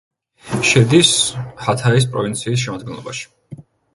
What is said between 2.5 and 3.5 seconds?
შემადგენლობაში.